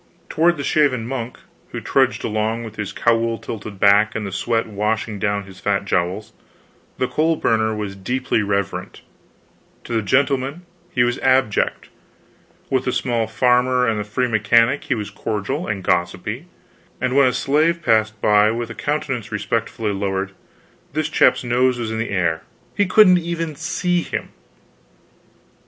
Toward 0.29 0.57
the 0.57 0.63
shaven 0.63 1.05
monk 1.07 1.37
who 1.69 1.79
trudged 1.79 2.23
along 2.23 2.63
with 2.63 2.75
his 2.75 2.91
cowl 2.91 3.37
tilted 3.37 3.79
back 3.79 4.15
and 4.15 4.25
the 4.25 4.31
sweat 4.31 4.65
washing 4.65 5.19
down 5.19 5.43
his 5.43 5.59
fat 5.59 5.85
jowls, 5.85 6.33
the 6.97 7.07
coal 7.07 7.35
burner 7.35 7.75
was 7.75 7.95
deeply 7.95 8.41
reverent; 8.41 9.03
to 9.83 9.93
the 9.93 10.01
gentleman 10.01 10.65
he 10.89 11.03
was 11.03 11.19
abject; 11.19 11.89
with 12.67 12.85
the 12.85 12.91
small 12.91 13.27
farmer 13.27 13.87
and 13.87 13.99
the 13.99 14.03
free 14.03 14.27
mechanic 14.27 14.85
he 14.85 14.95
was 14.95 15.11
cordial 15.11 15.67
and 15.67 15.83
gossipy; 15.83 16.47
and 16.99 17.15
when 17.15 17.27
a 17.27 17.31
slave 17.31 17.83
passed 17.83 18.19
by 18.19 18.49
with 18.49 18.71
a 18.71 18.73
countenance 18.73 19.31
respectfully 19.31 19.91
lowered, 19.93 20.31
this 20.93 21.09
chap's 21.09 21.43
nose 21.43 21.77
was 21.77 21.91
in 21.91 21.99
the 21.99 22.09
air 22.09 22.41
he 22.75 22.87
couldn't 22.87 23.19
even 23.19 23.55
see 23.55 24.01
him. 24.01 24.29